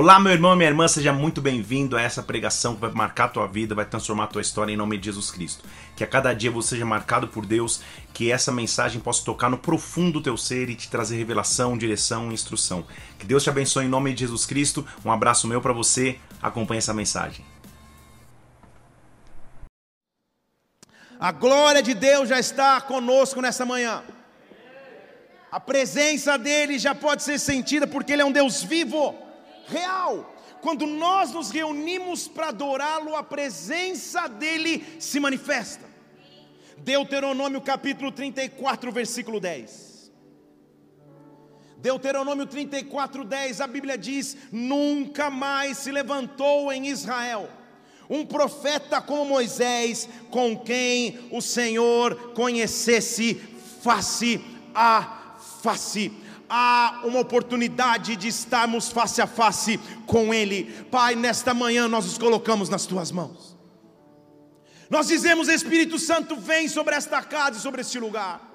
[0.00, 3.24] Olá, meu irmão e minha irmã, seja muito bem-vindo a essa pregação que vai marcar
[3.24, 5.64] a tua vida, vai transformar a tua história em nome de Jesus Cristo.
[5.96, 7.80] Que a cada dia você seja marcado por Deus,
[8.14, 12.30] que essa mensagem possa tocar no profundo do teu ser e te trazer revelação, direção
[12.30, 12.86] e instrução.
[13.18, 14.86] Que Deus te abençoe em nome de Jesus Cristo.
[15.04, 16.20] Um abraço meu para você.
[16.40, 17.44] Acompanhe essa mensagem.
[21.18, 24.04] A glória de Deus já está conosco nessa manhã.
[25.50, 29.26] A presença dele já pode ser sentida porque ele é um Deus vivo
[29.68, 30.34] real.
[30.60, 35.86] Quando nós nos reunimos para adorá-lo, a presença dele se manifesta.
[36.78, 40.10] Deuteronômio capítulo 34, versículo 10.
[41.78, 47.48] Deuteronômio 34, 10, a Bíblia diz: Nunca mais se levantou em Israel
[48.10, 53.34] um profeta como Moisés, com quem o Senhor conhecesse
[53.82, 54.40] face
[54.74, 56.10] a face
[56.48, 60.64] há uma oportunidade de estarmos face a face com Ele.
[60.90, 63.56] Pai, nesta manhã nós nos colocamos nas tuas mãos.
[64.88, 68.48] Nós dizemos, Espírito Santo, vem sobre esta casa e sobre este lugar.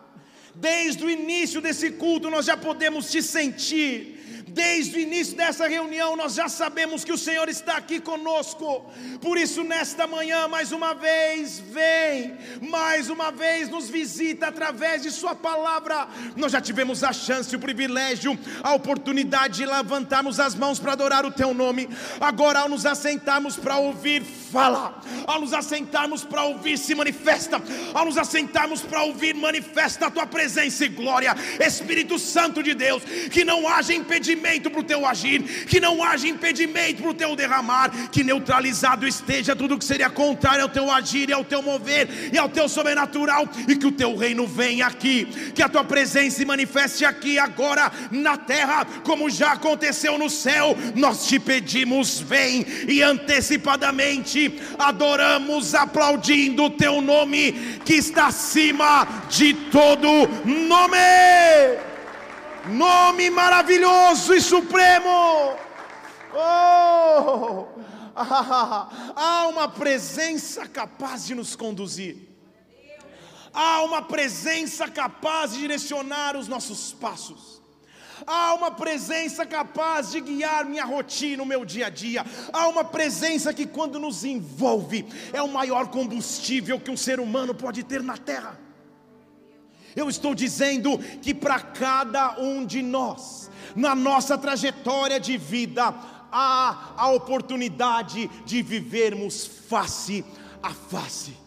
[0.55, 4.22] Desde o início desse culto nós já podemos te sentir
[4.53, 8.85] Desde o início dessa reunião, nós já sabemos que o Senhor está aqui conosco.
[9.19, 15.09] Por isso, nesta manhã, mais uma vez, vem, mais uma vez nos visita através de
[15.09, 16.07] Sua palavra.
[16.35, 21.25] Nós já tivemos a chance, o privilégio, a oportunidade de levantarmos as mãos para adorar
[21.25, 21.89] o Teu nome.
[22.21, 24.23] Agora, ao nos assentarmos para ouvir,
[24.53, 25.01] fala.
[25.25, 27.59] Ao nos assentarmos para ouvir, se manifesta.
[27.91, 31.35] Ao nos assentarmos para ouvir, manifesta a Tua presença e glória.
[31.59, 33.01] Espírito Santo de Deus,
[33.31, 37.35] que não haja impedimento para o teu agir, que não haja impedimento para o teu
[37.35, 42.07] derramar, que neutralizado esteja tudo que seria contrário ao teu agir e ao teu mover
[42.31, 46.37] e ao teu sobrenatural, e que o teu reino venha aqui, que a tua presença
[46.37, 50.77] se manifeste aqui agora na terra, como já aconteceu no céu.
[50.95, 54.42] Nós te pedimos, vem e antecipadamente
[54.77, 57.53] adoramos, aplaudindo o teu nome
[57.85, 60.07] que está acima de todo
[60.45, 60.97] nome
[62.65, 65.55] nome maravilhoso e supremo.
[66.33, 67.67] Oh!
[68.15, 72.29] há uma presença capaz de nos conduzir.
[73.53, 77.61] Há uma presença capaz de direcionar os nossos passos.
[78.25, 82.25] Há uma presença capaz de guiar minha rotina, o meu dia a dia.
[82.51, 87.53] Há uma presença que, quando nos envolve, é o maior combustível que um ser humano
[87.53, 88.59] pode ter na terra.
[89.95, 95.93] Eu estou dizendo que para cada um de nós, na nossa trajetória de vida,
[96.31, 100.25] há a oportunidade de vivermos face
[100.61, 101.42] a face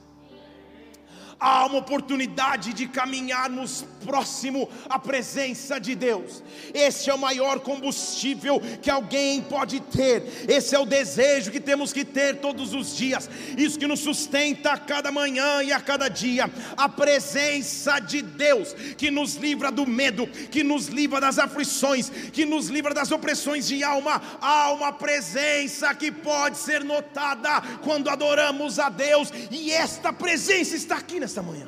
[1.39, 6.43] há uma oportunidade de caminharmos próximo à presença de Deus.
[6.73, 10.23] Esse é o maior combustível que alguém pode ter.
[10.49, 13.29] Esse é o desejo que temos que ter todos os dias.
[13.57, 16.51] Isso que nos sustenta a cada manhã e a cada dia.
[16.77, 22.45] A presença de Deus que nos livra do medo, que nos livra das aflições, que
[22.45, 24.23] nos livra das opressões de alma.
[24.41, 30.97] Há uma presença que pode ser notada quando adoramos a Deus, e esta presença está
[30.97, 31.67] aqui nesta manhã.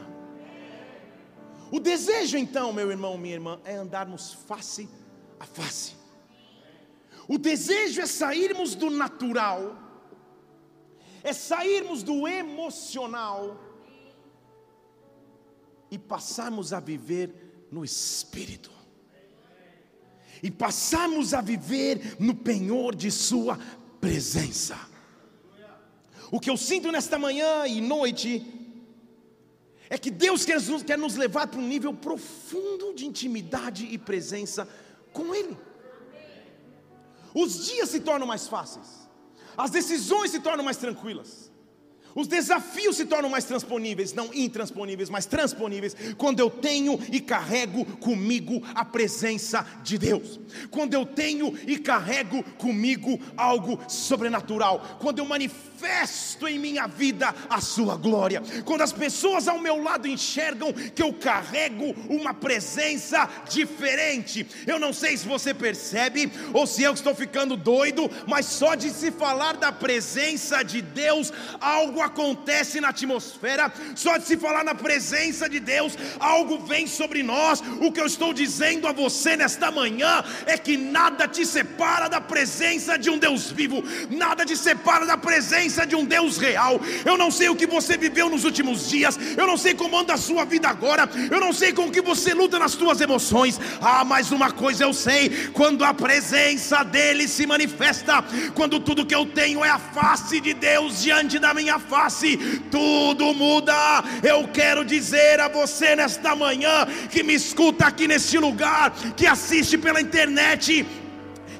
[1.73, 4.89] O desejo, então, meu irmão, minha irmã, é andarmos face
[5.39, 5.95] a face.
[7.27, 9.77] O desejo é sairmos do natural,
[11.25, 13.61] é sairmos do emocional
[15.91, 18.71] e passarmos a viver no espírito.
[20.41, 23.59] E passarmos a viver no penhor de Sua
[24.01, 24.79] presença.
[26.31, 28.58] O que eu sinto nesta manhã e noite
[29.91, 34.69] é que Deus quer, quer nos levar para um nível profundo de intimidade e presença
[35.13, 35.57] com Ele.
[37.35, 39.09] Os dias se tornam mais fáceis,
[39.57, 41.51] as decisões se tornam mais tranquilas.
[42.15, 47.85] Os desafios se tornam mais transponíveis, não intransponíveis, mas transponíveis, quando eu tenho e carrego
[47.97, 50.41] comigo a presença de Deus,
[50.71, 57.61] quando eu tenho e carrego comigo algo sobrenatural, quando eu manifesto em minha vida a
[57.61, 64.47] Sua glória, quando as pessoas ao meu lado enxergam que eu carrego uma presença diferente.
[64.67, 68.91] Eu não sei se você percebe ou se eu estou ficando doido, mas só de
[68.91, 74.65] se falar da presença de Deus, algo algo acontece na atmosfera, só de se falar
[74.65, 77.63] na presença de Deus, algo vem sobre nós.
[77.81, 82.21] O que eu estou dizendo a você nesta manhã é que nada te separa da
[82.21, 86.81] presença de um Deus vivo, nada te separa da presença de um Deus real.
[87.05, 90.15] Eu não sei o que você viveu nos últimos dias, eu não sei como anda
[90.15, 93.61] a sua vida agora, eu não sei com o que você luta nas suas emoções.
[93.81, 98.25] Ah, mas uma coisa eu sei: quando a presença dele se manifesta,
[98.55, 102.37] quando tudo que eu tenho é a face de Deus diante da minha face,
[102.71, 103.75] tudo muda.
[104.23, 109.79] Eu quero dizer a você nesta manhã que me escuta aqui neste lugar, que assiste
[109.79, 110.87] pela internet,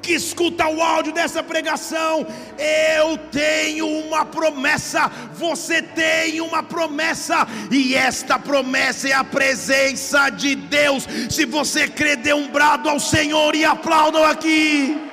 [0.01, 2.25] que escuta o áudio dessa pregação,
[2.57, 10.55] eu tenho uma promessa, você tem uma promessa, e esta promessa é a presença de
[10.55, 11.07] Deus.
[11.29, 15.08] Se você crê, dê um brado ao Senhor e aplaudam aqui.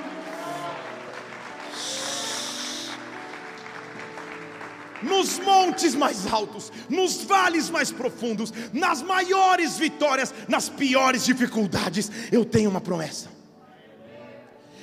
[5.03, 12.45] Nos montes mais altos, nos vales mais profundos, nas maiores vitórias, nas piores dificuldades, eu
[12.45, 13.31] tenho uma promessa.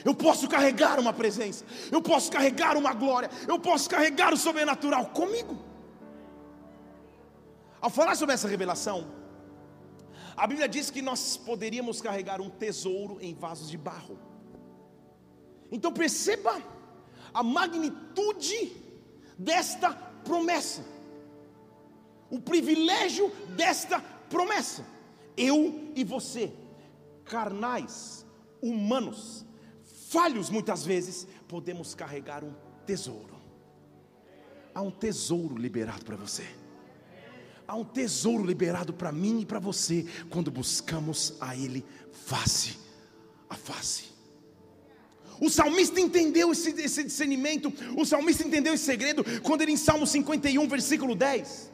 [0.06, 5.08] Eu posso carregar uma presença, eu posso carregar uma glória, eu posso carregar o sobrenatural
[5.08, 5.58] comigo.
[7.80, 9.08] Ao falar sobre essa revelação,
[10.36, 14.20] a Bíblia diz que nós poderíamos carregar um tesouro em vasos de barro.
[15.72, 16.62] Então perceba
[17.34, 18.83] a magnitude
[19.44, 20.84] desta promessa,
[22.30, 24.00] o privilégio desta
[24.30, 24.86] promessa.
[25.36, 26.52] Eu e você,
[27.26, 28.26] carnais,
[28.62, 29.46] humanos,
[30.10, 32.54] falhos muitas vezes, podemos carregar um
[32.86, 33.42] tesouro.
[34.74, 36.48] Há um tesouro liberado para você.
[37.68, 42.78] Há um tesouro liberado para mim e para você quando buscamos a Ele face
[43.50, 44.13] a face.
[45.40, 50.06] O salmista entendeu esse, esse discernimento, o salmista entendeu esse segredo quando ele em Salmo
[50.06, 51.72] 51, versículo 10.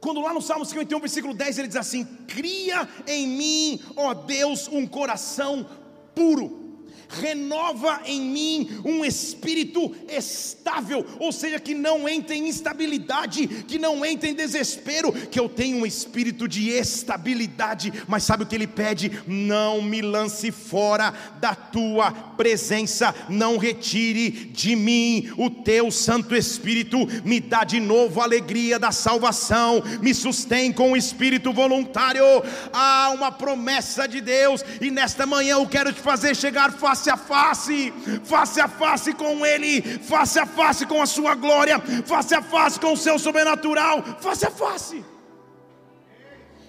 [0.00, 4.68] Quando lá no Salmo 51, versículo 10, ele diz assim: Cria em mim, ó Deus,
[4.68, 5.66] um coração
[6.14, 6.65] puro
[7.08, 14.04] renova em mim um espírito estável, ou seja, que não entre em instabilidade, que não
[14.04, 17.92] entre em desespero, que eu tenha um espírito de estabilidade.
[18.08, 19.22] Mas sabe o que ele pede?
[19.26, 26.98] Não me lance fora da tua presença, não retire de mim o teu Santo Espírito,
[27.24, 32.24] me dá de novo a alegria da salvação, me sustém com o espírito voluntário.
[32.72, 37.10] Há uma promessa de Deus, e nesta manhã eu quero te fazer chegar fácil face
[37.10, 37.92] a face,
[38.24, 42.80] face a face com Ele, face a face com a Sua glória, face a face
[42.80, 45.04] com o seu sobrenatural, face a face.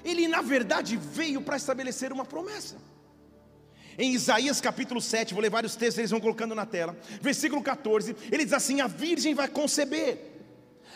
[0.03, 2.77] Ele, na verdade, veio para estabelecer uma promessa.
[3.97, 6.95] Em Isaías capítulo 7, vou ler vários textos, eles vão colocando na tela.
[7.21, 10.19] Versículo 14, ele diz assim: A virgem vai conceber,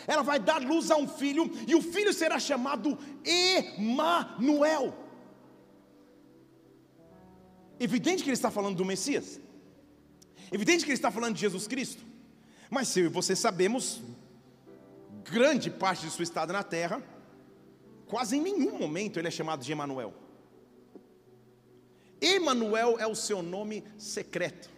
[0.06, 5.01] ela vai dar luz a um filho, e o filho será chamado Emanuel.
[7.88, 9.40] Evidente que ele está falando do Messias.
[10.52, 12.04] Evidente que ele está falando de Jesus Cristo.
[12.70, 14.04] Mas se eu e você sabemos,
[15.24, 17.02] grande parte de sua estada na terra,
[18.06, 20.14] quase em nenhum momento ele é chamado de Emanuel.
[22.22, 24.70] Emanuel é o seu nome secreto.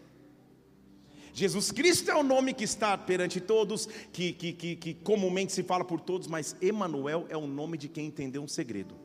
[1.33, 5.61] Jesus Cristo é o nome que está perante todos, que, que, que, que comumente se
[5.61, 8.95] fala por todos, mas Emanuel é o nome de quem entendeu um segredo.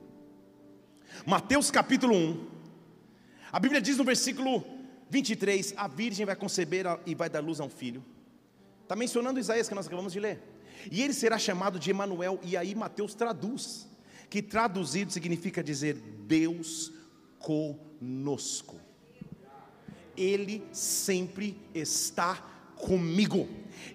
[1.27, 2.58] Mateus capítulo 1,
[3.51, 4.65] a Bíblia diz no versículo
[5.11, 8.05] 23: A virgem vai conceber e vai dar luz a um filho.
[8.83, 10.41] Está mencionando Isaías que nós acabamos de ler.
[10.91, 13.87] E ele será chamado de Emanuel, e aí Mateus traduz,
[14.31, 16.93] que traduzido significa dizer Deus
[17.39, 18.81] conosco.
[20.17, 22.37] Ele sempre está
[22.77, 23.49] comigo.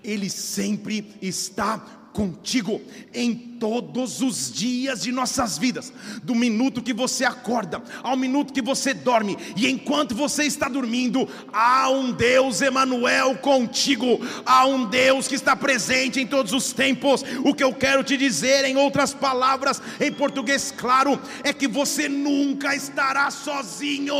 [0.03, 1.79] Ele sempre está
[2.13, 2.79] contigo
[3.13, 8.61] em todos os dias de nossas vidas, do minuto que você acorda ao minuto que
[8.61, 15.29] você dorme, e enquanto você está dormindo, há um Deus Emanuel contigo, há um Deus
[15.29, 17.23] que está presente em todos os tempos.
[17.45, 22.09] O que eu quero te dizer em outras palavras, em português claro, é que você
[22.09, 24.13] nunca estará sozinho.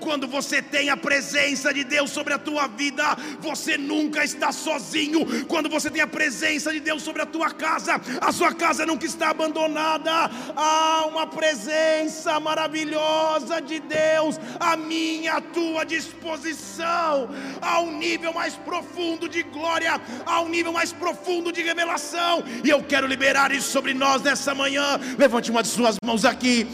[0.00, 5.46] Quando você tem a presença de Deus sobre a tua vida, você nunca está sozinho.
[5.46, 9.06] Quando você tem a presença de Deus sobre a tua casa, a sua casa nunca
[9.06, 10.30] está abandonada.
[10.56, 17.28] Há uma presença maravilhosa de Deus à minha, à tua disposição.
[17.60, 22.42] Há um nível mais profundo de glória, há um nível mais profundo de revelação.
[22.64, 24.98] E eu quero liberar isso sobre nós nessa manhã.
[25.18, 26.66] Levante uma de suas mãos aqui.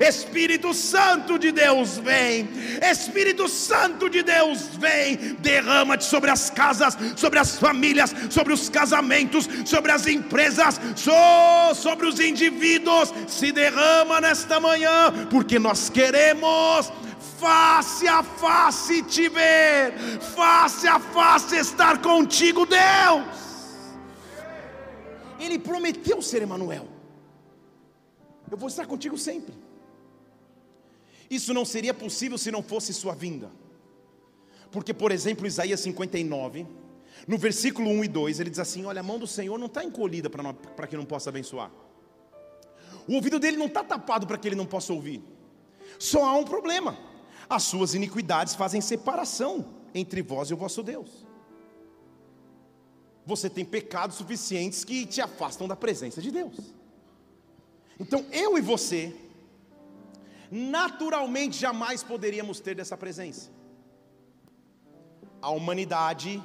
[0.00, 2.48] Espírito Santo de Deus, vem.
[2.82, 5.16] Espírito Santo de Deus, vem.
[5.40, 9.33] Derrama-te sobre as casas, sobre as famílias, sobre os casamentos,
[9.64, 10.80] sobre as empresas,
[11.74, 13.12] sobre os indivíduos.
[13.26, 16.92] Se derrama nesta manhã, porque nós queremos
[17.38, 19.92] face a face te ver,
[20.34, 23.44] face a face estar contigo, Deus.
[25.38, 26.88] Ele prometeu ser Emanuel.
[28.50, 29.54] Eu vou estar contigo sempre.
[31.28, 33.50] Isso não seria possível se não fosse sua vinda.
[34.70, 36.66] Porque, por exemplo, Isaías 59,
[37.26, 39.82] no versículo 1 e 2, ele diz assim: Olha, a mão do Senhor não está
[39.82, 41.70] encolhida para que não possa abençoar.
[43.08, 45.22] O ouvido dele não está tapado para que ele não possa ouvir.
[45.98, 46.98] Só há um problema:
[47.48, 51.24] as suas iniquidades fazem separação entre vós e o vosso Deus.
[53.26, 56.74] Você tem pecados suficientes que te afastam da presença de Deus.
[57.98, 59.14] Então eu e você,
[60.50, 63.50] naturalmente jamais poderíamos ter dessa presença.
[65.40, 66.42] A humanidade,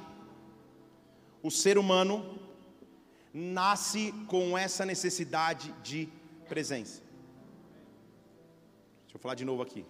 [1.42, 2.38] o ser humano,
[3.32, 6.08] nasce com essa necessidade de
[6.48, 7.02] presença.
[9.02, 9.84] Deixa eu falar de novo aqui.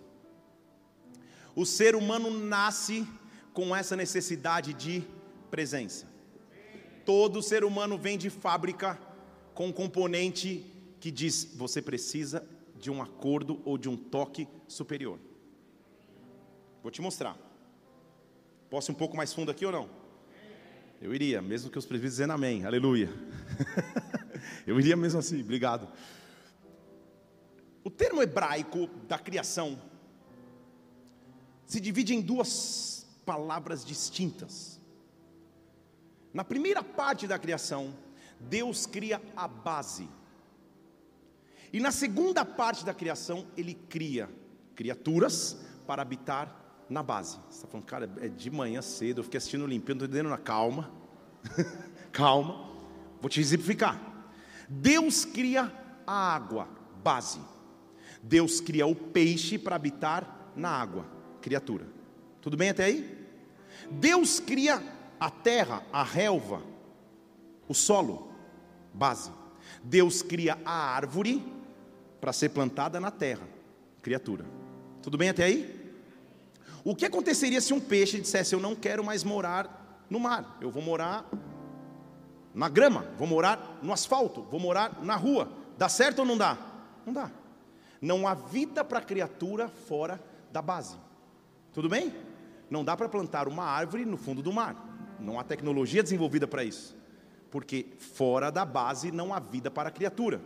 [1.55, 3.07] O ser humano nasce
[3.53, 5.03] com essa necessidade de
[5.51, 6.07] presença.
[7.05, 8.99] Todo ser humano vem de fábrica
[9.55, 10.65] com um componente
[11.01, 15.19] que diz: você precisa de um acordo ou de um toque superior.
[16.83, 17.37] Vou te mostrar.
[18.71, 20.00] Posso ir um pouco mais fundo aqui ou não?
[21.01, 23.09] Eu iria, mesmo que os presbíteros dizendo amém, aleluia.
[24.67, 25.89] Eu iria mesmo assim, obrigado.
[27.83, 29.81] O termo hebraico da criação
[31.65, 34.79] se divide em duas palavras distintas.
[36.35, 37.97] Na primeira parte da criação,
[38.39, 40.07] Deus cria a base.
[41.73, 44.29] E na segunda parte da criação, Ele cria
[44.75, 46.60] criaturas para habitar
[46.91, 47.39] na base.
[47.49, 50.37] Você está falando, cara, é de manhã cedo, eu fiquei assistindo limpando, estou entendendo na
[50.37, 50.91] calma.
[52.13, 52.69] calma.
[53.21, 53.99] Vou te exemplificar.
[54.69, 55.73] Deus cria
[56.07, 56.69] a água,
[57.03, 57.41] base.
[58.23, 61.07] Deus cria o peixe para habitar na água,
[61.41, 61.87] criatura.
[62.43, 63.19] Tudo bem até aí?
[63.91, 64.83] Deus cria
[65.19, 66.63] a terra, a relva,
[67.69, 68.33] o solo,
[68.93, 69.31] base.
[69.83, 71.43] Deus cria a árvore
[72.21, 73.47] para ser plantada na terra,
[74.03, 74.45] criatura.
[75.03, 75.80] Tudo bem até aí?
[76.85, 80.71] O que aconteceria se um peixe dissesse: Eu não quero mais morar no mar, eu
[80.71, 81.29] vou morar
[82.55, 85.51] na grama, vou morar no asfalto, vou morar na rua?
[85.79, 86.59] Dá certo ou não dá?
[87.07, 87.31] Não dá.
[88.01, 90.21] Não há vida para a criatura fora
[90.51, 90.97] da base.
[91.73, 92.13] Tudo bem?
[92.69, 94.77] Não dá para plantar uma árvore no fundo do mar.
[95.19, 96.97] Não há tecnologia desenvolvida para isso.
[97.51, 100.41] Porque fora da base não há vida para a criatura.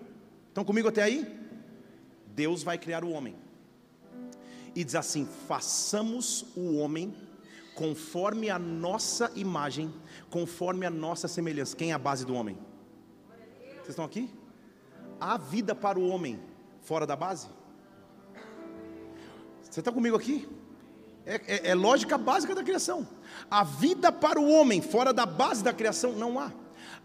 [0.49, 1.27] Estão comigo até aí?
[2.27, 3.37] Deus vai criar o homem.
[4.75, 7.15] E diz assim: façamos o homem
[7.75, 9.93] conforme a nossa imagem,
[10.31, 11.77] conforme a nossa semelhança.
[11.77, 12.57] Quem é a base do homem?
[13.77, 14.31] Vocês estão aqui?
[15.21, 16.41] Há vida para o homem
[16.83, 17.49] fora da base?
[19.63, 20.49] Você está comigo aqui?
[21.27, 23.09] É, é, é lógica básica da criação.
[23.51, 26.53] A vida para o homem fora da base da criação não há.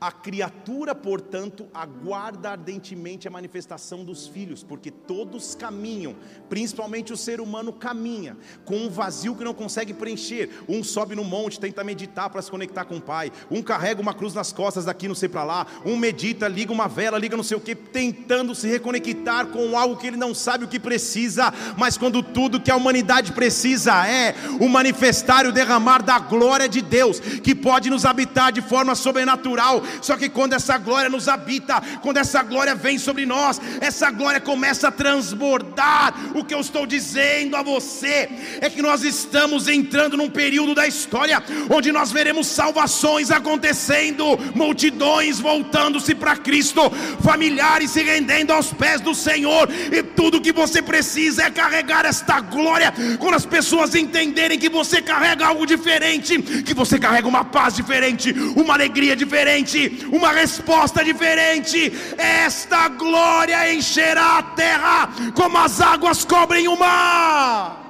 [0.01, 6.15] A criatura, portanto, aguarda ardentemente a manifestação dos filhos, porque todos caminham,
[6.47, 10.49] principalmente o ser humano caminha, com um vazio que não consegue preencher.
[10.69, 14.13] Um sobe no monte, tenta meditar para se conectar com o Pai, um carrega uma
[14.13, 17.43] cruz nas costas daqui, não sei para lá, um medita, liga uma vela, liga não
[17.43, 21.53] sei o que, tentando se reconectar com algo que ele não sabe o que precisa,
[21.77, 26.69] mas quando tudo que a humanidade precisa é o manifestar e o derramar da glória
[26.69, 31.27] de Deus, que pode nos habitar de forma sobrenatural só que quando essa glória nos
[31.27, 36.13] habita, quando essa glória vem sobre nós, essa glória começa a transbordar.
[36.35, 38.29] O que eu estou dizendo a você
[38.61, 45.39] é que nós estamos entrando num período da história onde nós veremos salvações acontecendo, multidões
[45.39, 46.81] voltando-se para Cristo,
[47.21, 52.39] familiares se rendendo aos pés do Senhor, e tudo que você precisa é carregar esta
[52.39, 52.93] glória.
[53.19, 58.31] Quando as pessoas entenderem que você carrega algo diferente, que você carrega uma paz diferente,
[58.55, 61.91] uma alegria diferente, diferente, uma resposta diferente.
[62.17, 67.85] Esta glória encherá a terra como as águas cobrem o mar.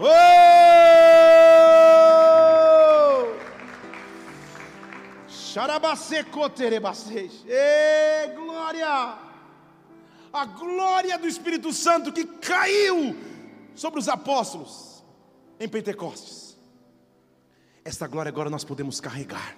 [0.00, 0.72] Oh!
[7.46, 9.18] Ei, glória!
[10.32, 13.14] A glória do Espírito Santo que caiu
[13.74, 15.04] sobre os apóstolos
[15.60, 16.56] em Pentecostes.
[17.84, 19.56] Esta glória agora nós podemos carregar.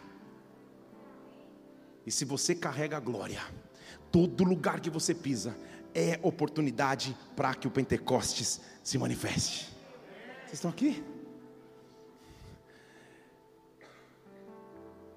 [2.06, 3.40] E se você carrega a glória,
[4.12, 5.56] todo lugar que você pisa
[5.94, 9.72] é oportunidade para que o Pentecostes se manifeste.
[10.40, 11.02] Vocês estão aqui?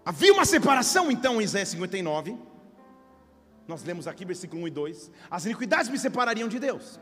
[0.05, 2.37] Havia uma separação então em Isaías 59.
[3.67, 5.11] Nós lemos aqui versículo 1 e 2.
[5.29, 6.97] As iniquidades me separariam de Deus.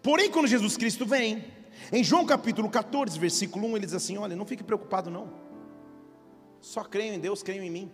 [0.00, 1.44] Porém, quando Jesus Cristo vem,
[1.90, 5.32] em João capítulo 14, versículo 1, ele diz assim: Olha, não fique preocupado, não.
[6.60, 7.90] Só creio em Deus, creio em mim.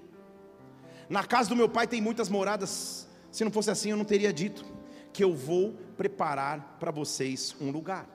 [1.09, 3.09] Na casa do meu pai tem muitas moradas.
[3.31, 4.65] Se não fosse assim, eu não teria dito
[5.13, 8.09] que eu vou preparar para vocês um lugar.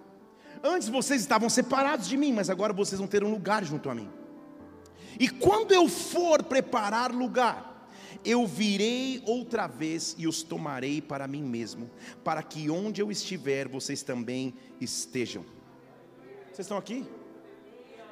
[0.64, 3.96] Antes vocês estavam separados de mim, mas agora vocês vão ter um lugar junto a
[3.96, 4.10] mim.
[5.20, 7.90] E quando eu for preparar lugar,
[8.24, 11.90] eu virei outra vez e os tomarei para mim mesmo,
[12.24, 15.44] para que onde eu estiver, vocês também estejam.
[16.46, 17.06] Vocês estão aqui?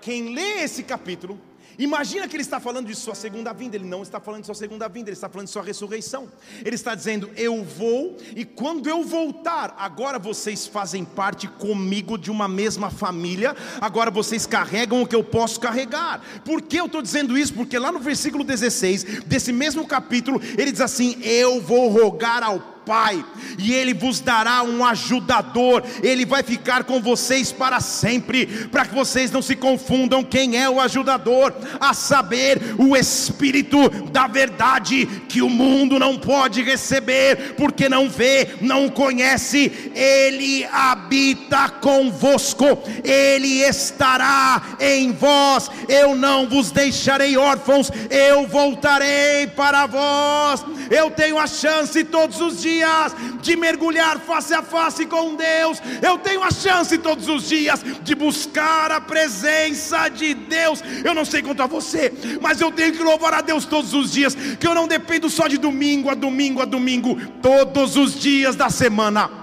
[0.01, 1.39] Quem lê esse capítulo
[1.77, 4.55] Imagina que ele está falando de sua segunda vinda, ele não está falando de sua
[4.55, 6.31] segunda vinda, ele está falando de sua ressurreição.
[6.63, 12.29] Ele está dizendo: Eu vou, e quando eu voltar, agora vocês fazem parte comigo de
[12.29, 16.21] uma mesma família, agora vocês carregam o que eu posso carregar.
[16.45, 17.53] Por que eu estou dizendo isso?
[17.53, 22.70] Porque lá no versículo 16 desse mesmo capítulo, ele diz assim: Eu vou rogar ao
[22.85, 23.23] Pai,
[23.59, 28.95] e Ele vos dará um ajudador, Ele vai ficar com vocês para sempre, para que
[28.95, 35.41] vocês não se confundam quem é o ajudador, a saber, o Espírito da verdade, que
[35.43, 42.65] o mundo não pode receber, porque não vê, não conhece, Ele habita convosco,
[43.03, 51.37] Ele estará em vós, eu não vos deixarei órfãos, eu voltarei para vós, eu tenho
[51.37, 55.81] a chance todos os dias dias de mergulhar face a face com Deus.
[56.01, 60.81] Eu tenho a chance todos os dias de buscar a presença de Deus.
[61.03, 64.11] Eu não sei quanto a você, mas eu tenho que louvar a Deus todos os
[64.11, 68.55] dias, que eu não dependo só de domingo a domingo a domingo, todos os dias
[68.55, 69.40] da semana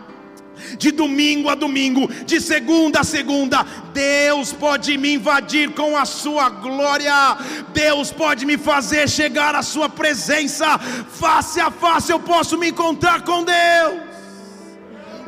[0.79, 6.49] de domingo a domingo, de segunda a segunda, Deus pode me invadir com a sua
[6.49, 7.37] glória,
[7.73, 13.23] Deus pode me fazer chegar à sua presença, face a face eu posso me encontrar
[13.23, 14.08] com Deus.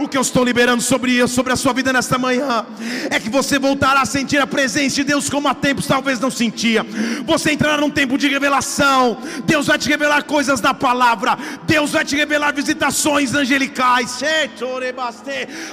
[0.00, 2.64] O que eu estou liberando sobre, sobre a sua vida nesta manhã
[3.10, 6.30] é que você voltará a sentir a presença de Deus como há tempos talvez não
[6.30, 6.86] sentia.
[7.26, 9.18] Você entrará num tempo de revelação.
[9.44, 11.36] Deus vai te revelar coisas da palavra.
[11.64, 14.20] Deus vai te revelar visitações angelicais.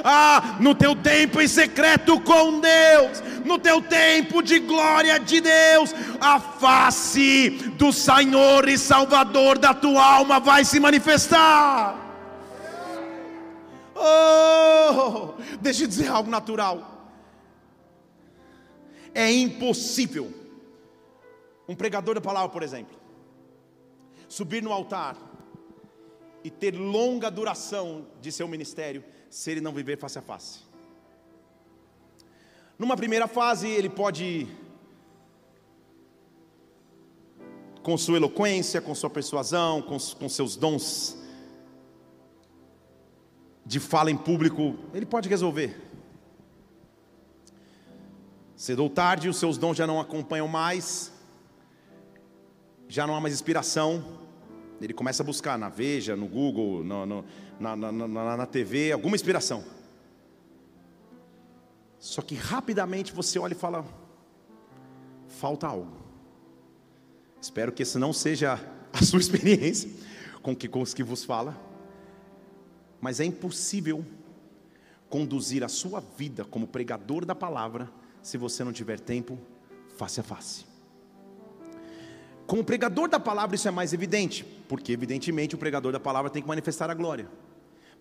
[0.04, 5.96] Ah, no teu tempo em secreto com Deus, no teu tempo de glória de Deus,
[6.20, 12.07] a face do Senhor e Salvador da tua alma vai se manifestar.
[14.00, 16.96] Oh, deixa eu dizer algo natural.
[19.14, 20.32] É impossível
[21.68, 22.96] um pregador da palavra, por exemplo,
[24.30, 25.18] subir no altar
[26.44, 30.60] e ter longa duração de seu ministério se ele não viver face a face.
[32.78, 34.48] Numa primeira fase, ele pode,
[37.82, 41.17] com sua eloquência, com sua persuasão, com, com seus dons
[43.68, 45.76] de fala em público, ele pode resolver.
[48.56, 51.12] Cedo ou tarde, os seus dons já não acompanham mais,
[52.88, 54.20] já não há mais inspiração.
[54.80, 57.26] Ele começa a buscar na Veja, no Google, no, no,
[57.60, 59.66] na, na, na, na TV, alguma inspiração.
[62.00, 63.86] Só que rapidamente você olha e fala:
[65.28, 65.92] falta algo.
[67.42, 68.58] Espero que esse não seja
[68.94, 69.90] a sua experiência
[70.42, 71.67] com que, com os que vos fala
[73.02, 74.06] mas é impossível
[75.10, 77.90] conduzir a sua vida como pregador da palavra
[78.22, 79.38] se você não tiver tempo
[79.98, 80.66] face a face.
[82.46, 86.42] Como pregador da palavra, isso é mais evidente, porque, evidentemente, o pregador da palavra tem
[86.42, 87.30] que manifestar a glória,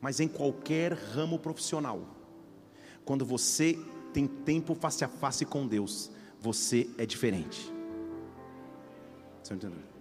[0.00, 2.00] mas em qualquer ramo profissional,
[3.04, 3.78] quando você
[4.12, 7.72] tem tempo face a face com Deus, você é diferente.
[9.42, 9.95] Você entendeu?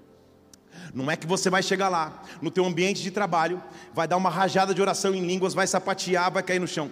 [0.93, 3.61] Não é que você vai chegar lá, no teu ambiente de trabalho,
[3.93, 6.89] vai dar uma rajada de oração em línguas, vai sapatear, vai cair no chão.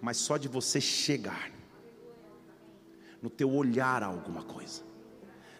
[0.00, 1.50] Mas só de você chegar,
[3.22, 4.91] no teu olhar alguma coisa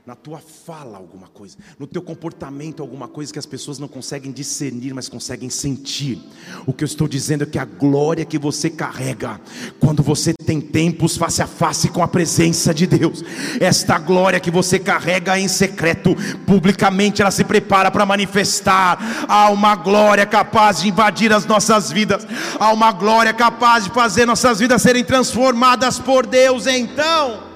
[0.05, 4.33] na tua fala alguma coisa, no teu comportamento alguma coisa que as pessoas não conseguem
[4.33, 6.21] discernir, mas conseguem sentir.
[6.67, 9.41] O que eu estou dizendo é que a glória que você carrega,
[9.79, 13.23] quando você tem tempos face a face com a presença de Deus,
[13.61, 16.17] esta glória que você carrega em secreto,
[16.49, 18.99] publicamente ela se prepara para manifestar.
[19.29, 22.27] Há uma glória capaz de invadir as nossas vidas,
[22.59, 26.67] há uma glória capaz de fazer nossas vidas serem transformadas por Deus.
[26.67, 27.52] Então,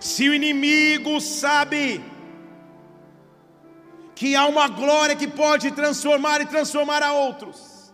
[0.00, 2.02] se o inimigo sabe
[4.14, 7.92] que há uma glória que pode transformar e transformar a outros,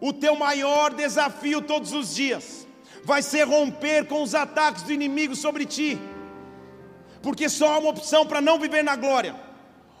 [0.00, 2.66] o teu maior desafio todos os dias
[3.04, 5.98] vai ser romper com os ataques do inimigo sobre ti.
[7.22, 9.34] Porque só há uma opção para não viver na glória.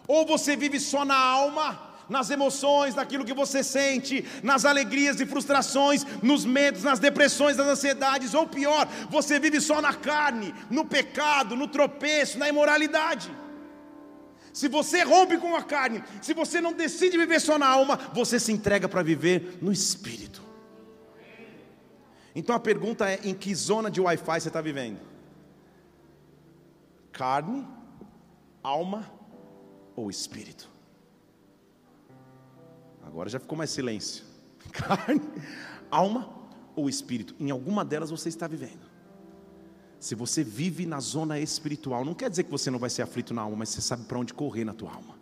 [0.08, 5.26] Ou você vive só na alma, nas emoções, naquilo que você sente, nas alegrias e
[5.26, 10.84] frustrações, nos medos, nas depressões, nas ansiedades, ou pior, você vive só na carne, no
[10.84, 13.34] pecado, no tropeço, na imoralidade.
[14.52, 18.38] Se você rompe com a carne, se você não decide viver só na alma, você
[18.38, 20.42] se entrega para viver no espírito.
[22.34, 25.00] Então a pergunta é: em que zona de Wi-Fi você está vivendo?
[27.10, 27.66] Carne,
[28.62, 29.10] alma
[29.96, 30.71] ou espírito?
[33.12, 34.24] Agora já ficou mais silêncio.
[34.72, 35.20] Carne,
[35.90, 36.34] alma
[36.74, 37.36] ou espírito?
[37.38, 38.90] Em alguma delas você está vivendo.
[40.00, 43.34] Se você vive na zona espiritual, não quer dizer que você não vai ser aflito
[43.34, 45.14] na alma, mas você sabe para onde correr na tua alma.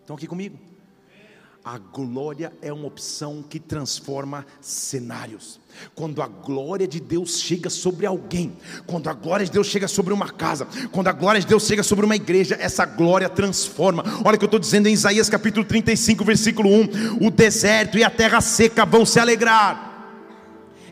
[0.00, 0.58] Estão aqui comigo?
[1.62, 5.60] A glória é uma opção que transforma cenários.
[5.94, 10.14] Quando a glória de Deus chega sobre alguém, quando a glória de Deus chega sobre
[10.14, 14.02] uma casa, quando a glória de Deus chega sobre uma igreja, essa glória transforma.
[14.24, 18.04] Olha o que eu estou dizendo em Isaías capítulo 35, versículo 1: O deserto e
[18.04, 19.89] a terra seca vão se alegrar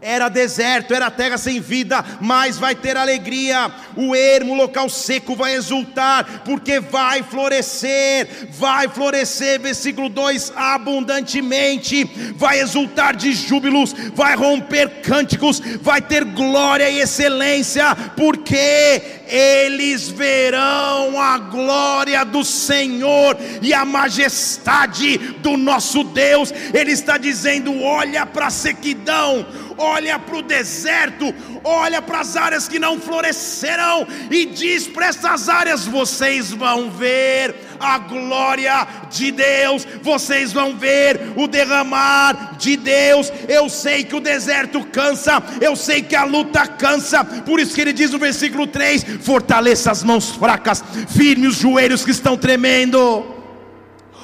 [0.00, 3.70] era deserto, era terra sem vida, mas vai ter alegria.
[3.96, 12.04] O ermo, local seco vai exultar, porque vai florescer, vai florescer, versículo 2: abundantemente,
[12.36, 21.20] vai exultar de júbilos, vai romper cânticos, vai ter glória e excelência, porque eles verão
[21.20, 26.52] a glória do Senhor e a majestade do nosso Deus.
[26.72, 29.46] Ele está dizendo: olha para a sequidão
[29.78, 35.48] olha para o deserto, olha para as áreas que não florescerão e diz para essas
[35.48, 43.32] áreas: vocês vão ver a glória de Deus, vocês vão ver o derramar de Deus.
[43.48, 47.80] Eu sei que o deserto cansa, eu sei que a luta cansa, por isso que
[47.80, 53.37] ele diz no versículo 3: fortaleça as mãos fracas, firme os joelhos que estão tremendo.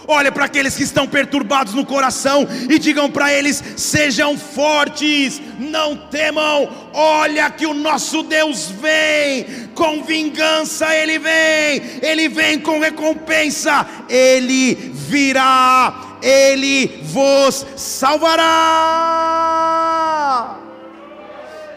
[0.06, 5.96] Olha para aqueles que estão perturbados no coração e digam para eles: sejam fortes, não
[5.96, 6.68] temam.
[6.92, 14.74] Olha que o nosso Deus vem, com vingança ele vem, ele vem com recompensa, ele
[14.74, 18.44] virá, ele vos salvará.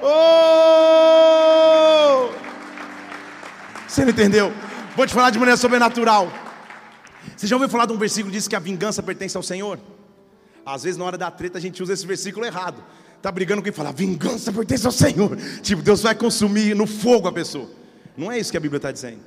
[0.02, 1.28] Oh!
[3.88, 4.54] Você não entendeu?
[4.96, 6.47] Vou te falar de maneira sobrenatural.
[7.36, 9.80] Você já ouviu falar de um versículo que diz que a vingança pertence ao Senhor?
[10.66, 12.84] Às vezes na hora da treta a gente usa esse versículo errado.
[13.22, 15.38] Tá brigando com quem fala, vingança pertence ao Senhor.
[15.62, 17.70] Tipo, Deus vai consumir no fogo a pessoa.
[18.16, 19.22] Não é isso que a Bíblia está dizendo.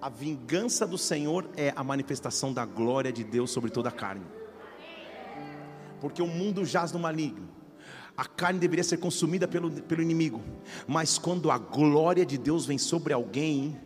[0.00, 4.24] A vingança do Senhor é a manifestação da glória de Deus sobre toda a carne.
[6.00, 7.48] Porque o mundo jaz no maligno.
[8.16, 10.42] A carne deveria ser consumida pelo, pelo inimigo.
[10.86, 13.76] Mas quando a glória de Deus vem sobre alguém,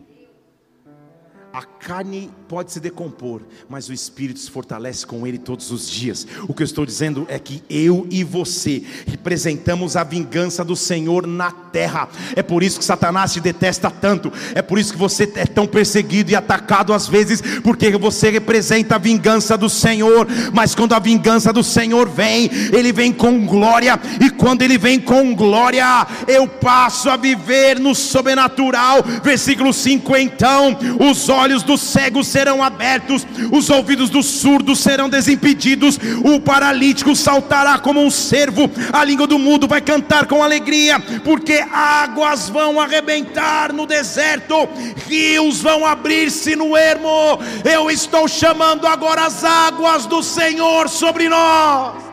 [1.53, 6.25] a carne pode se decompor, mas o espírito se fortalece com ele todos os dias.
[6.47, 11.27] O que eu estou dizendo é que eu e você representamos a vingança do Senhor
[11.27, 12.07] na terra.
[12.35, 14.31] É por isso que Satanás te detesta tanto.
[14.53, 18.95] É por isso que você é tão perseguido e atacado às vezes, porque você representa
[18.95, 20.27] a vingança do Senhor.
[20.53, 24.99] Mas quando a vingança do Senhor vem, ele vem com glória, e quando ele vem
[24.99, 29.03] com glória, eu passo a viver no sobrenatural.
[29.23, 35.99] Versículo 5: então, os olhos dos cegos serão abertos, os ouvidos dos surdos serão desimpedidos,
[36.23, 41.62] o paralítico saltará como um cervo, a língua do mundo vai cantar com alegria, porque
[41.71, 44.67] águas vão arrebentar no deserto,
[45.07, 47.39] rios vão abrir-se no ermo.
[47.63, 52.03] Eu estou chamando agora as águas do Senhor sobre nós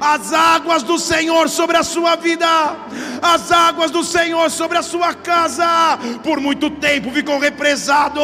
[0.00, 2.46] as águas do Senhor sobre a sua vida,
[3.20, 5.98] as águas do Senhor sobre a sua casa.
[6.22, 8.20] Por muito tempo ficou represado,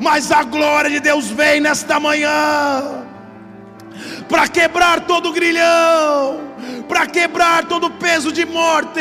[0.00, 3.04] mas a glória de Deus vem nesta manhã
[4.28, 6.53] para quebrar todo o grilhão
[6.88, 9.00] para quebrar todo peso de morte,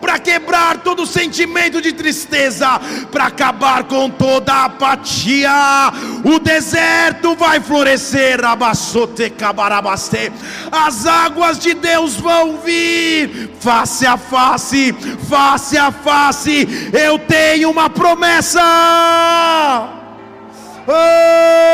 [0.00, 5.92] para quebrar todo sentimento de tristeza, para acabar com toda apatia.
[6.24, 8.40] O deserto vai florescer,
[10.70, 14.94] as águas de Deus vão vir, face a face,
[15.28, 16.68] face a face.
[16.92, 18.60] Eu tenho uma promessa.
[20.88, 21.72] Oh!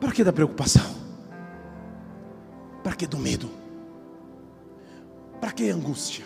[0.00, 0.94] Para que da preocupação?
[2.82, 3.50] Para que do medo?
[5.40, 6.24] Para que angústia?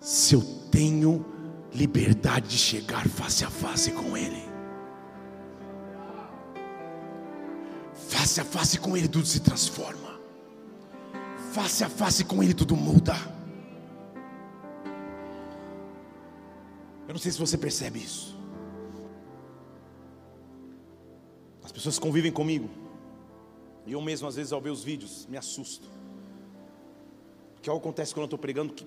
[0.00, 1.24] Se eu tenho
[1.72, 4.48] liberdade de chegar face a face com Ele,
[8.08, 10.18] Face a face com Ele tudo se transforma.
[11.52, 13.14] Face a face com Ele tudo muda.
[17.06, 18.27] Eu não sei se você percebe isso.
[21.78, 22.68] As pessoas convivem comigo.
[23.86, 25.86] E eu mesmo, às vezes, ao ver os vídeos, me assusto.
[27.54, 28.84] Porque algo acontece quando eu estou pregando que,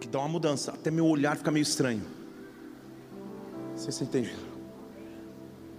[0.00, 0.70] que dá uma mudança.
[0.70, 2.04] Até meu olhar fica meio estranho.
[3.72, 4.32] Não sei se você entende.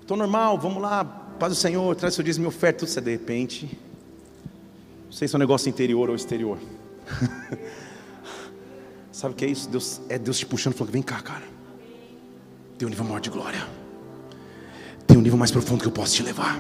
[0.01, 3.01] Estou normal, vamos lá, paz do Senhor, traz seu dízimo e oferta, tudo isso é
[3.01, 3.79] de repente.
[5.05, 6.59] Não sei se é um negócio interior ou exterior.
[9.13, 9.69] Sabe o que é isso?
[9.69, 11.47] Deus, é Deus te puxando e falando: vem cá, cara.
[12.77, 13.65] Tem um nível maior de glória.
[15.07, 16.59] Tem um nível mais profundo que eu posso te levar.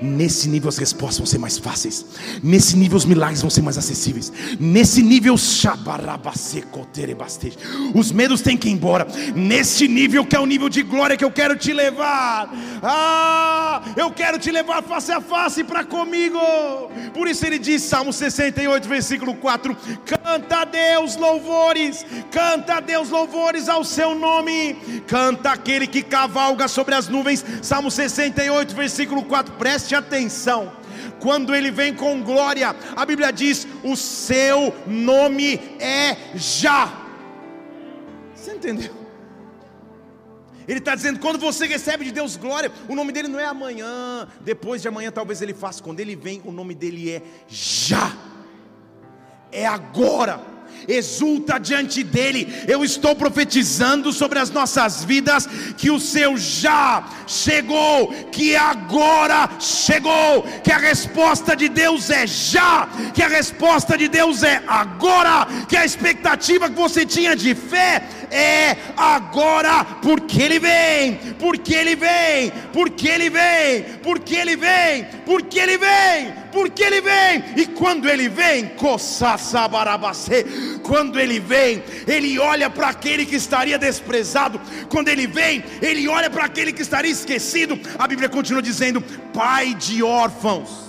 [0.00, 2.04] Nesse nível as respostas vão ser mais fáceis.
[2.42, 4.32] Nesse nível os milagres vão ser mais acessíveis.
[4.58, 5.34] Nesse nível
[7.94, 9.06] os medos têm que ir embora.
[9.34, 12.50] Nesse nível que é o nível de glória que eu quero te levar.
[12.82, 16.38] Ah, eu quero te levar face a face para comigo.
[17.14, 23.10] Por isso ele diz, Salmo 68, versículo 4: Canta a Deus louvores, canta a Deus
[23.10, 24.74] louvores ao seu nome.
[25.06, 27.44] Canta aquele que cavalga sobre as nuvens.
[27.62, 29.54] Salmo 68, versículo 4.
[29.54, 30.72] Preste preste atenção.
[31.20, 36.92] Quando ele vem com glória, a Bíblia diz: o seu nome é já.
[38.34, 38.94] Você entendeu?
[40.66, 44.26] Ele está dizendo: quando você recebe de Deus glória, o nome dele não é amanhã,
[44.40, 45.82] depois de amanhã talvez ele faça.
[45.82, 48.12] Quando ele vem, o nome dele é já,
[49.52, 50.40] é agora
[50.88, 52.64] exulta diante dele.
[52.66, 60.42] Eu estou profetizando sobre as nossas vidas que o seu já chegou, que agora chegou,
[60.62, 65.76] que a resposta de Deus é já, que a resposta de Deus é agora, que
[65.76, 72.52] a expectativa que você tinha de fé é agora, porque ele vem, porque ele vem,
[72.72, 78.28] porque ele vem, porque ele vem, porque ele vem, porque ele vem, e quando ele
[78.28, 78.70] vem,
[80.82, 86.30] quando ele vem, ele olha para aquele que estaria desprezado, quando ele vem, ele olha
[86.30, 87.78] para aquele que estaria esquecido.
[87.98, 90.85] A Bíblia continua dizendo: Pai de órfãos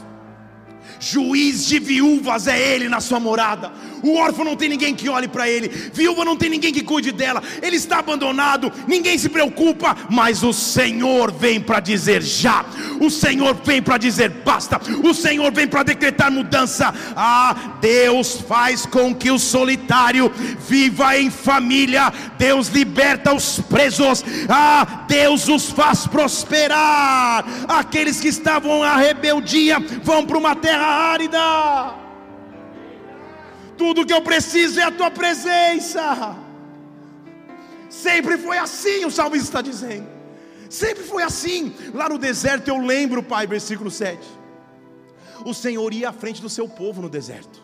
[0.99, 3.71] Juiz de viúvas é ele na sua morada.
[4.03, 7.11] O órfão não tem ninguém que olhe para ele, viúva não tem ninguém que cuide
[7.11, 7.41] dela.
[7.61, 12.65] Ele está abandonado, ninguém se preocupa, mas o Senhor vem para dizer já.
[12.99, 14.79] O Senhor vem para dizer basta.
[15.03, 16.93] O Senhor vem para decretar mudança.
[17.15, 20.31] Ah, Deus faz com que o solitário
[20.67, 22.11] viva em família.
[22.37, 24.23] Deus liberta os presos.
[24.47, 27.45] Ah, Deus os faz prosperar.
[27.67, 31.39] Aqueles que estavam à rebeldia vão para uma terra árida.
[33.77, 36.35] Tudo que eu preciso é a tua presença.
[37.89, 40.07] Sempre foi assim, o salmista está dizendo.
[40.69, 41.73] Sempre foi assim.
[41.93, 44.19] Lá no deserto eu lembro, Pai, versículo 7.
[45.45, 47.63] O Senhor ia à frente do seu povo no deserto.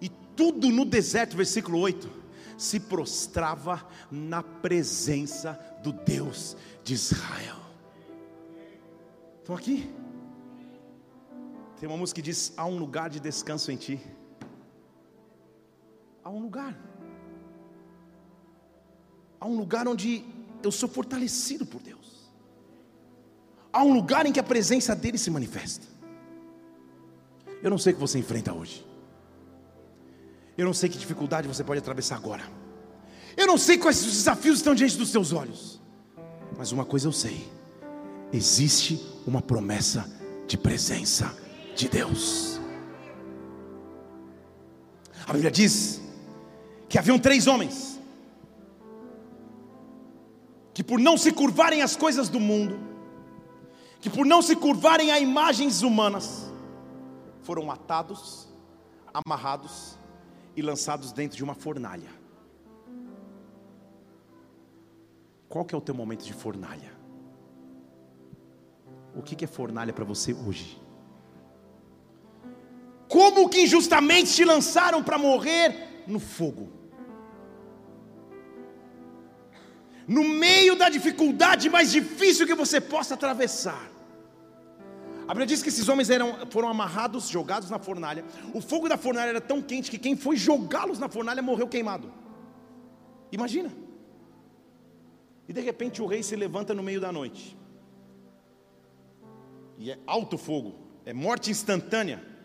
[0.00, 2.10] E tudo no deserto, versículo 8,
[2.58, 7.56] se prostrava na presença do Deus de Israel.
[9.40, 9.88] Estão aqui?
[11.78, 14.00] Tem uma música que diz: Há um lugar de descanso em ti.
[16.24, 16.76] Há um lugar.
[19.38, 20.24] Há um lugar onde
[20.62, 22.30] eu sou fortalecido por Deus.
[23.72, 25.86] Há um lugar em que a presença dele se manifesta.
[27.62, 28.84] Eu não sei o que você enfrenta hoje.
[30.56, 32.44] Eu não sei que dificuldade você pode atravessar agora.
[33.36, 35.80] Eu não sei quais desafios estão diante dos seus olhos.
[36.56, 37.46] Mas uma coisa eu sei:
[38.32, 40.10] existe uma promessa
[40.46, 41.45] de presença
[41.76, 42.58] de Deus.
[45.26, 46.00] A Bíblia diz
[46.88, 48.00] que haviam três homens
[50.72, 52.78] que, por não se curvarem às coisas do mundo,
[54.00, 56.52] que por não se curvarem a imagens humanas,
[57.42, 58.48] foram atados,
[59.12, 59.98] amarrados
[60.54, 62.10] e lançados dentro de uma fornalha.
[65.48, 66.92] Qual que é o teu momento de fornalha?
[69.14, 70.85] O que é fornalha para você hoje?
[73.26, 76.68] Como que injustamente te lançaram para morrer no fogo?
[80.06, 83.90] No meio da dificuldade mais difícil que você possa atravessar.
[85.26, 88.24] A Bíblia diz que esses homens eram, foram amarrados, jogados na fornalha.
[88.54, 92.12] O fogo da fornalha era tão quente que quem foi jogá-los na fornalha morreu queimado.
[93.32, 93.72] Imagina.
[95.48, 97.58] E de repente o rei se levanta no meio da noite.
[99.76, 102.35] E é alto fogo, é morte instantânea.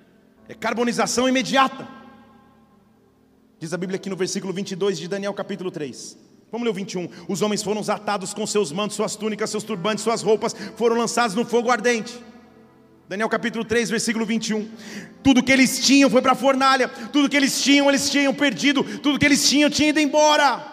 [0.47, 1.87] É carbonização imediata.
[3.59, 6.17] Diz a Bíblia aqui no versículo 22 de Daniel capítulo 3.
[6.51, 7.07] Vamos ler o 21.
[7.29, 11.35] Os homens foram atados com seus mantos, suas túnicas, seus turbantes, suas roupas, foram lançados
[11.35, 12.13] no fogo ardente.
[13.07, 14.69] Daniel capítulo 3, versículo 21.
[15.21, 18.83] Tudo que eles tinham foi para a fornalha, tudo que eles tinham, eles tinham perdido,
[18.99, 20.65] tudo que eles tinham, tinha ido embora.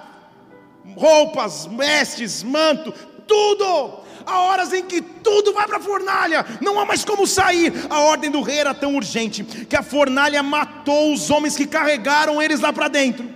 [0.97, 2.93] Roupas, vestes, manto,
[3.27, 4.01] tudo.
[4.29, 7.73] Há horas em que tudo vai para a fornalha, não há mais como sair.
[7.89, 12.41] A ordem do rei era tão urgente que a fornalha matou os homens que carregaram
[12.43, 13.29] eles lá para dentro.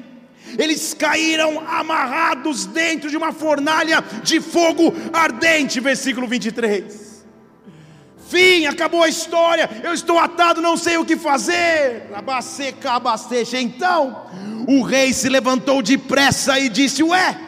[0.59, 7.13] Eles caíram amarrados dentro de uma fornalha de fogo ardente, versículo 23
[8.33, 12.09] fim, acabou a história, eu estou atado, não sei o que fazer.
[12.15, 13.61] Abaceca, abasteja.
[13.61, 14.25] Então,
[14.67, 17.39] o rei se levantou depressa e disse: Ué,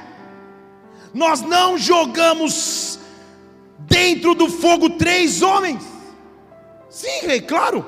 [1.15, 2.99] nós não jogamos
[3.87, 5.83] dentro do fogo três homens?
[6.91, 7.85] Sim, rei, claro.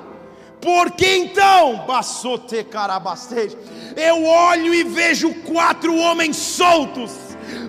[0.61, 3.57] Porque então, baçote carabasteja,
[3.97, 7.26] eu olho e vejo quatro homens soltos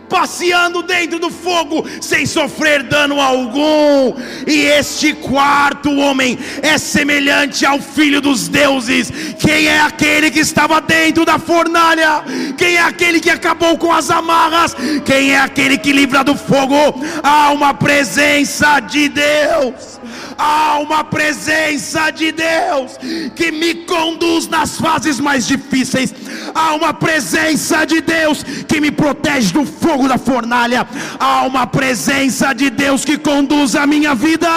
[0.10, 4.14] passeando dentro do fogo sem sofrer dano algum.
[4.46, 9.12] E este quarto homem é semelhante ao filho dos deuses.
[9.40, 12.24] Quem é aquele que estava dentro da fornalha?
[12.58, 14.76] Quem é aquele que acabou com as amarras?
[15.06, 16.76] Quem é aquele que livra do fogo?
[17.24, 20.00] Há uma presença de Deus.
[20.38, 22.98] Há uma presença de Deus
[23.36, 26.14] que me conduz nas fases mais difíceis.
[26.54, 30.88] Há uma presença de Deus que me protege do fogo da fornalha.
[31.20, 34.48] Há uma presença de Deus que conduz a minha vida.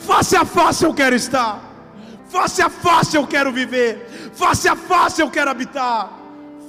[0.00, 1.62] Face a face eu quero estar.
[2.28, 4.30] Face a face eu quero viver.
[4.34, 6.12] Face a face eu quero habitar.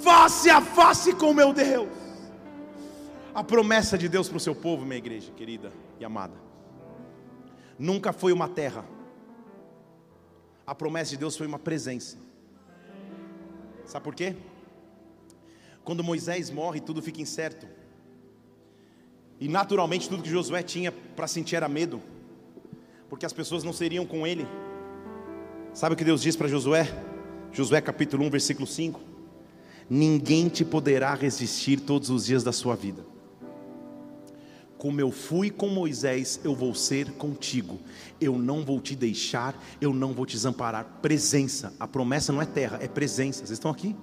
[0.01, 1.89] Face a face com meu Deus.
[3.35, 6.35] A promessa de Deus para o seu povo, minha igreja querida e amada,
[7.77, 8.85] nunca foi uma terra.
[10.65, 12.17] A promessa de Deus foi uma presença.
[13.85, 14.35] Sabe por quê?
[15.83, 17.65] Quando Moisés morre, tudo fica incerto.
[19.39, 22.01] E naturalmente tudo que Josué tinha para sentir era medo,
[23.09, 24.45] porque as pessoas não seriam com ele.
[25.73, 26.87] Sabe o que Deus diz para Josué?
[27.51, 28.99] Josué capítulo 1, versículo 5:
[29.89, 33.05] Ninguém te poderá resistir todos os dias da sua vida.
[34.77, 37.79] Como eu fui com Moisés, eu vou ser contigo.
[38.21, 40.99] Eu não vou te deixar, eu não vou te desamparar.
[41.01, 43.39] Presença, a promessa não é terra, é presença.
[43.39, 43.95] Vocês estão aqui?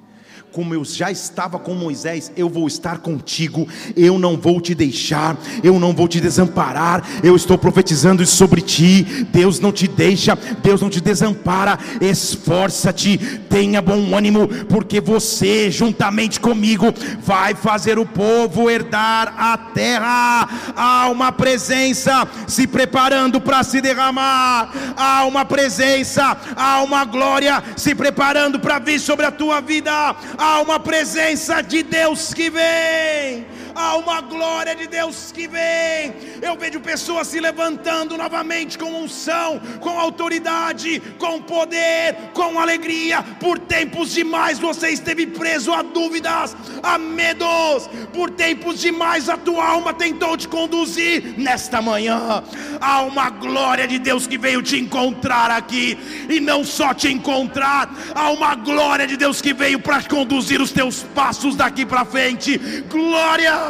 [0.54, 3.66] Como eu já estava com Moisés, eu vou estar contigo,
[3.96, 8.60] eu não vou te deixar, eu não vou te desamparar, eu estou profetizando isso sobre
[8.60, 9.26] ti.
[9.32, 11.76] Deus não te deixa, Deus não te desampara.
[12.00, 13.18] Esforça-te,
[13.50, 16.86] tenha bom ânimo, porque você, juntamente comigo,
[17.20, 20.48] vai fazer o povo herdar a terra.
[20.76, 27.92] Há uma presença se preparando para se derramar, há uma presença, há uma glória se
[27.92, 33.96] preparando para vir sobre a tua vida há uma presença de Deus que vem há
[33.96, 36.14] uma glória de Deus que vem.
[36.40, 43.22] Eu vejo pessoas se levantando novamente com unção, com autoridade, com poder, com alegria.
[43.40, 47.88] Por tempos demais você esteve preso a dúvidas, a medos.
[48.12, 51.34] Por tempos demais a tua alma tentou te conduzir.
[51.36, 52.42] Nesta manhã
[52.80, 57.90] há uma glória de Deus que veio te encontrar aqui e não só te encontrar,
[58.14, 62.58] há uma glória de Deus que veio para conduzir os teus passos daqui para frente.
[62.88, 63.63] Glória!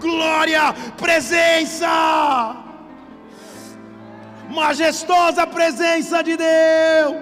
[0.00, 1.88] Glória, presença,
[4.50, 7.16] majestosa presença de Deus,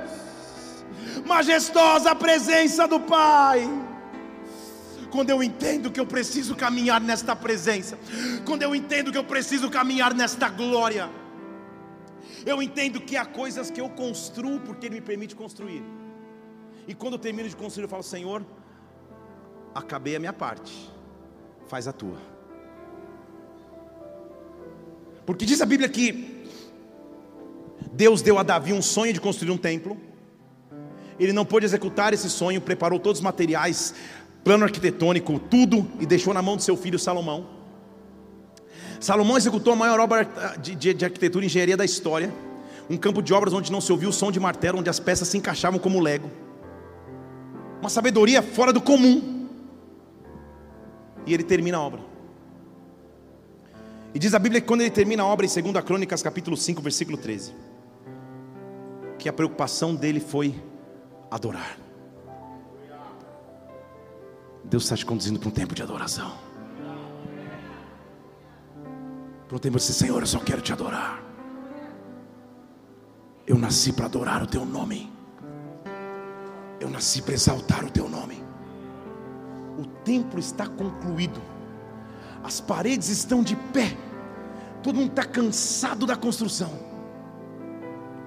[1.25, 3.69] majestosa presença do Pai.
[5.11, 7.99] Quando eu entendo que eu preciso caminhar nesta presença,
[8.45, 11.09] quando eu entendo que eu preciso caminhar nesta glória,
[12.45, 15.83] eu entendo que há coisas que eu construo porque Ele me permite construir.
[16.87, 18.45] E quando eu termino de construir, eu falo: Senhor,
[19.75, 20.96] acabei a minha parte
[21.69, 22.17] faz a tua.
[25.25, 26.47] Porque diz a Bíblia que
[27.93, 29.97] Deus deu a Davi um sonho de construir um templo.
[31.19, 33.95] Ele não pôde executar esse sonho, preparou todos os materiais,
[34.45, 37.47] plano arquitetônico, tudo, e deixou na mão do seu filho Salomão.
[39.01, 40.29] Salomão executou a maior obra
[40.61, 42.33] de, de, de arquitetura e engenharia da história.
[42.89, 45.27] Um campo de obras onde não se ouviu o som de martelo, onde as peças
[45.27, 46.31] se encaixavam como lego.
[47.81, 49.36] Uma sabedoria fora do comum
[51.27, 52.01] e ele termina a obra.
[54.14, 56.81] E diz a Bíblia que quando ele termina a obra em 2 Crônicas, capítulo 5,
[56.81, 57.53] versículo 13,
[59.18, 60.55] que a preocupação dele foi
[61.31, 61.79] adorar.
[64.64, 66.33] Deus está te conduzindo para um tempo de adoração.
[69.47, 71.22] Para um tempo de Senhor, eu só quero te adorar.
[73.47, 75.12] Eu nasci para adorar o teu nome.
[76.81, 78.45] Eu nasci para exaltar o teu nome
[80.07, 81.43] templo está concluído,
[82.45, 83.97] as paredes estão de pé,
[84.81, 86.71] todo mundo está cansado da construção.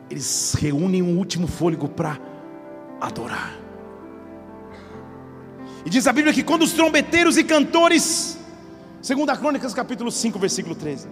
[0.09, 2.19] Eles reúnem um último fôlego para
[2.99, 3.57] adorar.
[5.85, 8.37] E diz a Bíblia que quando os trombeteiros e cantores,
[9.01, 11.07] segundo a Crônicas capítulo 5, versículo 13,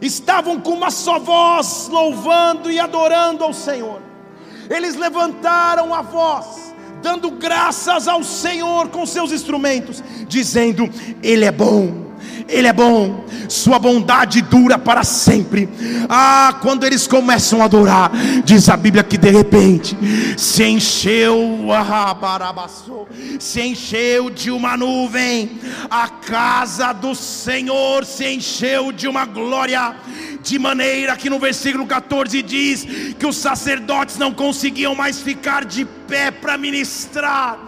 [0.00, 4.00] estavam com uma só voz louvando e adorando ao Senhor.
[4.70, 6.67] Eles levantaram a voz,
[7.02, 10.88] dando graças ao Senhor com seus instrumentos, dizendo:
[11.22, 12.07] Ele é bom
[12.48, 15.68] ele é bom, Sua bondade dura para sempre.
[16.08, 18.10] Ah, quando eles começam a adorar,
[18.44, 19.96] diz a Bíblia que de repente
[20.36, 21.60] se encheu,
[23.40, 25.58] se encheu de uma nuvem,
[25.90, 29.96] a casa do Senhor se encheu de uma glória,
[30.42, 32.86] de maneira que no versículo 14 diz
[33.18, 37.58] que os sacerdotes não conseguiam mais ficar de pé para ministrar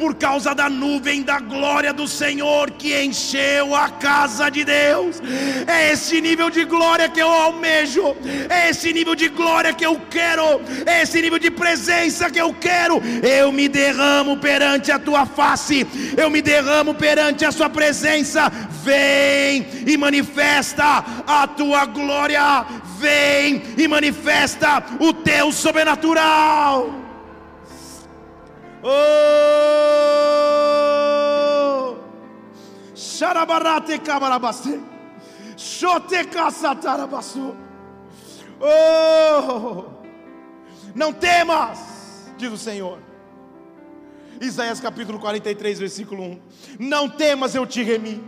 [0.00, 5.20] por causa da nuvem da glória do Senhor que encheu a casa de Deus.
[5.66, 8.16] É esse nível de glória que eu almejo,
[8.48, 12.54] é esse nível de glória que eu quero, é esse nível de presença que eu
[12.54, 13.02] quero.
[13.22, 15.86] Eu me derramo perante a tua face,
[16.16, 18.50] eu me derramo perante a sua presença.
[18.82, 22.64] Vem e manifesta a tua glória,
[22.98, 26.99] vem e manifesta o teu sobrenatural.
[28.82, 29.60] Oh!
[34.04, 34.80] Cabarabaste.
[35.56, 36.16] Xote.
[38.60, 39.84] Oh!
[40.94, 42.98] Não temas, diz o Senhor.
[44.40, 46.40] Isaías capítulo 43, versículo 1.
[46.78, 48.24] Não temas, eu te remi.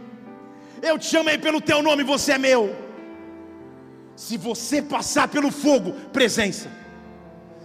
[0.83, 2.77] Eu te chamei pelo teu nome, você é meu.
[4.15, 6.82] Se você passar pelo fogo, presença.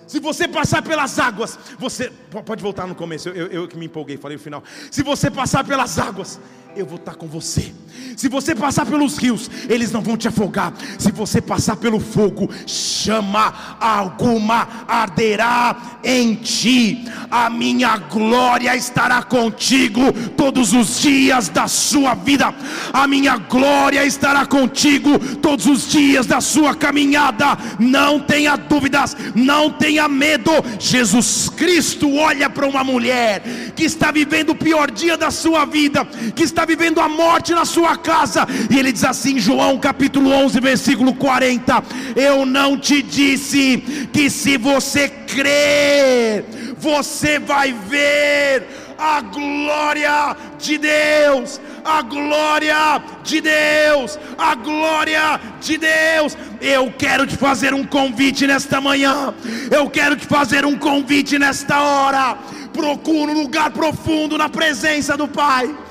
[0.07, 2.11] Se você passar pelas águas, você.
[2.45, 4.63] Pode voltar no começo, eu, eu, eu que me empolguei, falei o final.
[4.89, 6.39] Se você passar pelas águas,
[6.77, 7.73] eu vou estar com você.
[8.15, 10.73] Se você passar pelos rios, eles não vão te afogar.
[10.97, 17.05] Se você passar pelo fogo, chama alguma arderá em ti.
[17.29, 20.01] A minha glória estará contigo
[20.35, 22.53] todos os dias da sua vida.
[22.93, 27.57] A minha glória estará contigo todos os dias da sua caminhada.
[27.79, 30.51] Não tenha dúvidas, não tenha medo.
[30.79, 36.05] Jesus Cristo olha para uma mulher que está vivendo o pior dia da sua vida,
[36.35, 40.59] que está vivendo a morte na sua casa, e ele diz assim, João capítulo 11,
[40.59, 41.81] versículo 40:
[42.15, 46.43] Eu não te disse que se você crer,
[46.77, 56.37] você vai ver a glória de Deus, a glória de Deus, a glória de Deus.
[56.59, 59.33] Eu quero te fazer um convite nesta manhã,
[59.71, 62.37] eu quero te fazer um convite nesta hora.
[62.73, 65.86] Procura um lugar profundo na presença do Pai.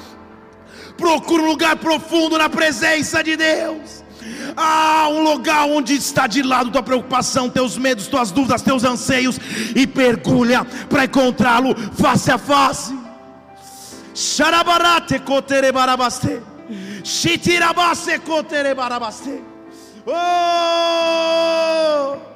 [0.96, 4.04] Procura um lugar profundo na presença de Deus.
[4.56, 9.38] Ah, um lugar onde está de lado tua preocupação, teus medos, tuas dúvidas, teus anseios,
[9.74, 12.96] e mergulha para encontrá-lo face a face.
[14.14, 15.20] Xarabarate.
[20.06, 22.35] Oh!